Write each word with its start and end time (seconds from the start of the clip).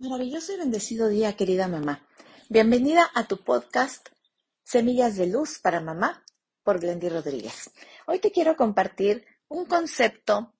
Maravilloso 0.00 0.54
y 0.54 0.56
bendecido 0.56 1.08
día, 1.08 1.36
querida 1.36 1.68
mamá. 1.68 2.08
Bienvenida 2.48 3.10
a 3.14 3.28
tu 3.28 3.44
podcast 3.44 4.08
Semillas 4.62 5.16
de 5.16 5.26
Luz 5.26 5.58
para 5.58 5.82
Mamá 5.82 6.24
por 6.62 6.80
Glendy 6.80 7.10
Rodríguez. 7.10 7.70
Hoy 8.06 8.18
te 8.18 8.32
quiero 8.32 8.56
compartir 8.56 9.26
un 9.48 9.66
concepto 9.66 10.54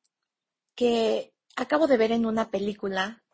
que 0.75 1.33
acabo 1.57 1.87
de 1.87 1.97
ver 1.97 2.13
en 2.13 2.27
una 2.27 2.51
película, 2.51 3.25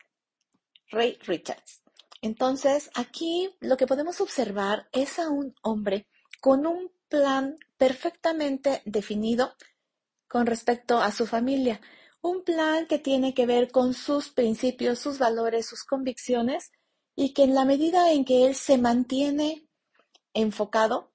Ray 0.93 1.19
Richards. 1.27 1.83
Entonces, 2.23 2.89
aquí 2.95 3.53
lo 3.59 3.77
que 3.77 3.89
podemos 3.89 4.21
observar 4.21 4.89
es 4.93 5.19
a 5.19 5.29
un 5.29 5.57
hombre 5.63 6.07
con 6.41 6.69
un 6.69 6.93
plan 7.09 7.57
perfectamente 7.77 8.81
definido 8.85 9.57
con 10.29 10.47
respecto 10.47 11.01
a 11.01 11.11
su 11.11 11.27
familia. 11.27 11.81
Un 12.23 12.43
plan 12.45 12.87
que 12.87 12.99
tiene 12.99 13.35
que 13.35 13.47
ver 13.47 13.71
con 13.71 13.95
sus 13.95 14.31
principios, 14.31 14.99
sus 14.99 15.19
valores, 15.19 15.67
sus 15.67 15.85
convicciones 15.85 16.73
y 17.15 17.33
que 17.33 17.45
en 17.45 17.55
la 17.55 17.65
medida 17.65 18.13
en 18.13 18.25
que 18.25 18.47
él 18.47 18.55
se 18.55 18.79
mantiene 18.79 19.67
enfocado, 20.35 21.13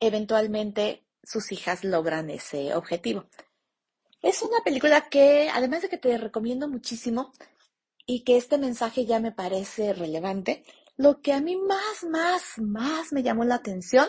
eventualmente 0.00 1.06
sus 1.22 1.50
hijas 1.52 1.84
logran 1.84 2.30
ese 2.30 2.74
objetivo. 2.74 3.26
Es 4.22 4.42
una 4.42 4.60
película 4.64 5.08
que, 5.08 5.50
además 5.52 5.82
de 5.82 5.88
que 5.88 5.98
te 5.98 6.16
recomiendo 6.16 6.68
muchísimo 6.68 7.32
y 8.06 8.24
que 8.24 8.36
este 8.36 8.58
mensaje 8.58 9.06
ya 9.06 9.20
me 9.20 9.32
parece 9.32 9.92
relevante, 9.92 10.64
lo 10.96 11.20
que 11.20 11.32
a 11.32 11.40
mí 11.40 11.56
más, 11.56 12.04
más, 12.08 12.58
más 12.58 13.12
me 13.12 13.22
llamó 13.22 13.44
la 13.44 13.56
atención 13.56 14.06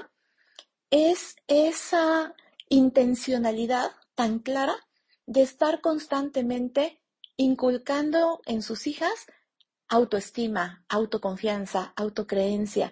es 0.91 1.35
esa 1.48 2.35
intencionalidad 2.70 3.91
tan 4.13 4.40
clara 4.40 4.76
de 5.25 5.41
estar 5.41 5.81
constantemente 5.81 7.02
inculcando 7.38 8.41
en 8.45 8.61
sus 8.61 8.88
hijas 8.88 9.27
autoestima, 9.88 10.84
autoconfianza, 10.89 11.93
autocreencia. 11.95 12.91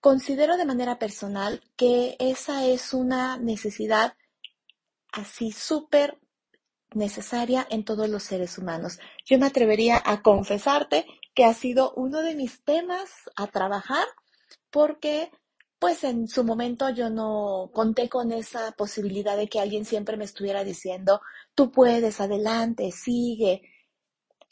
Considero 0.00 0.56
de 0.56 0.64
manera 0.64 0.98
personal 0.98 1.62
que 1.76 2.16
esa 2.18 2.64
es 2.64 2.94
una 2.94 3.36
necesidad 3.36 4.16
así 5.12 5.52
súper 5.52 6.18
necesaria 6.92 7.66
en 7.70 7.84
todos 7.84 8.08
los 8.08 8.22
seres 8.22 8.58
humanos. 8.58 8.98
Yo 9.24 9.38
me 9.38 9.46
atrevería 9.46 10.00
a 10.04 10.22
confesarte 10.22 11.06
que 11.34 11.44
ha 11.44 11.54
sido 11.54 11.92
uno 11.94 12.22
de 12.22 12.34
mis 12.34 12.62
temas 12.64 13.10
a 13.36 13.46
trabajar 13.46 14.06
porque 14.70 15.30
pues 15.80 16.04
en 16.04 16.28
su 16.28 16.44
momento 16.44 16.90
yo 16.90 17.08
no 17.08 17.70
conté 17.72 18.10
con 18.10 18.32
esa 18.32 18.72
posibilidad 18.72 19.36
de 19.36 19.48
que 19.48 19.60
alguien 19.60 19.86
siempre 19.86 20.18
me 20.18 20.26
estuviera 20.26 20.62
diciendo, 20.62 21.22
tú 21.54 21.72
puedes, 21.72 22.20
adelante, 22.20 22.92
sigue. 22.92 23.62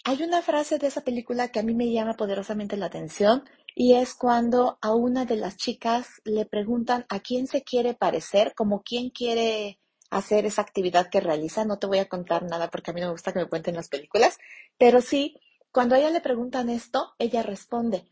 Hay 0.04 0.22
una 0.22 0.40
frase 0.40 0.78
de 0.78 0.86
esa 0.86 1.02
película 1.02 1.48
que 1.48 1.60
a 1.60 1.62
mí 1.62 1.74
me 1.74 1.92
llama 1.92 2.14
poderosamente 2.14 2.78
la 2.78 2.86
atención 2.86 3.44
y 3.74 3.94
es 3.94 4.14
cuando 4.14 4.78
a 4.80 4.94
una 4.94 5.26
de 5.26 5.36
las 5.36 5.58
chicas 5.58 6.08
le 6.24 6.46
preguntan 6.46 7.04
a 7.10 7.20
quién 7.20 7.46
se 7.46 7.62
quiere 7.62 7.92
parecer, 7.92 8.54
como 8.56 8.82
quién 8.82 9.10
quiere 9.10 9.78
hacer 10.10 10.46
esa 10.46 10.62
actividad 10.62 11.10
que 11.10 11.20
realiza. 11.20 11.66
No 11.66 11.78
te 11.78 11.86
voy 11.86 11.98
a 11.98 12.08
contar 12.08 12.44
nada 12.44 12.70
porque 12.70 12.90
a 12.90 12.94
mí 12.94 13.02
no 13.02 13.08
me 13.08 13.12
gusta 13.12 13.34
que 13.34 13.40
me 13.40 13.48
cuenten 13.50 13.74
las 13.76 13.88
películas, 13.88 14.38
pero 14.78 15.02
sí, 15.02 15.36
cuando 15.72 15.94
a 15.94 15.98
ella 15.98 16.08
le 16.08 16.22
preguntan 16.22 16.70
esto, 16.70 17.12
ella 17.18 17.42
responde, 17.42 18.06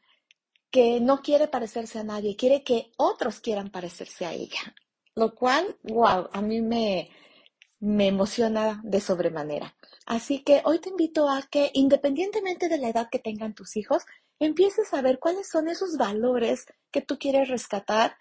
que 0.70 1.00
no 1.00 1.22
quiere 1.22 1.48
parecerse 1.48 1.98
a 1.98 2.04
nadie, 2.04 2.36
quiere 2.36 2.62
que 2.62 2.92
otros 2.96 3.40
quieran 3.40 3.70
parecerse 3.70 4.26
a 4.26 4.32
ella. 4.32 4.74
Lo 5.14 5.34
cual, 5.34 5.78
wow, 5.84 6.28
a 6.32 6.42
mí 6.42 6.60
me, 6.60 7.10
me 7.80 8.08
emociona 8.08 8.80
de 8.84 9.00
sobremanera. 9.00 9.74
Así 10.06 10.42
que 10.42 10.62
hoy 10.64 10.78
te 10.78 10.90
invito 10.90 11.28
a 11.28 11.42
que, 11.42 11.70
independientemente 11.74 12.68
de 12.68 12.78
la 12.78 12.88
edad 12.88 13.08
que 13.10 13.18
tengan 13.18 13.54
tus 13.54 13.76
hijos, 13.76 14.04
empieces 14.38 14.92
a 14.92 15.02
ver 15.02 15.18
cuáles 15.18 15.48
son 15.48 15.68
esos 15.68 15.96
valores 15.96 16.66
que 16.90 17.00
tú 17.00 17.18
quieres 17.18 17.48
rescatar. 17.48 18.16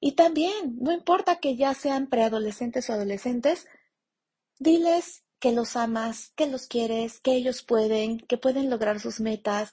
Y 0.00 0.12
también, 0.12 0.78
no 0.80 0.92
importa 0.92 1.36
que 1.36 1.56
ya 1.56 1.74
sean 1.74 2.08
preadolescentes 2.08 2.88
o 2.88 2.92
adolescentes, 2.92 3.66
diles 4.58 5.24
que 5.38 5.52
los 5.52 5.76
amas, 5.76 6.32
que 6.36 6.46
los 6.46 6.66
quieres, 6.66 7.20
que 7.20 7.32
ellos 7.32 7.62
pueden, 7.62 8.18
que 8.18 8.38
pueden 8.38 8.70
lograr 8.70 9.00
sus 9.00 9.20
metas, 9.20 9.72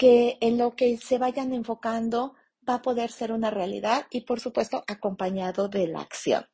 que 0.00 0.38
en 0.40 0.56
lo 0.56 0.74
que 0.76 0.96
se 0.96 1.18
vayan 1.18 1.52
enfocando 1.52 2.34
va 2.66 2.76
a 2.76 2.82
poder 2.82 3.10
ser 3.10 3.32
una 3.32 3.50
realidad 3.50 4.06
y 4.10 4.22
por 4.22 4.40
supuesto 4.40 4.82
acompañado 4.86 5.68
de 5.68 5.88
la 5.88 6.00
acción. 6.00 6.46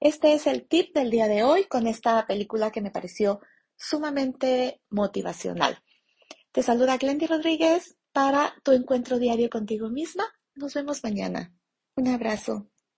Este 0.00 0.34
es 0.34 0.48
el 0.48 0.66
tip 0.66 0.92
del 0.92 1.08
día 1.08 1.28
de 1.28 1.44
hoy 1.44 1.66
con 1.66 1.86
esta 1.86 2.26
película 2.26 2.72
que 2.72 2.80
me 2.80 2.90
pareció 2.90 3.38
sumamente 3.76 4.82
motivacional. 4.90 5.78
Te 6.50 6.64
saluda 6.64 6.96
Glendy 6.96 7.26
Rodríguez 7.26 7.96
para 8.12 8.56
tu 8.64 8.72
encuentro 8.72 9.20
diario 9.20 9.50
contigo 9.50 9.88
misma. 9.88 10.24
Nos 10.56 10.74
vemos 10.74 11.04
mañana. 11.04 11.54
Un 11.94 12.08
abrazo. 12.08 12.69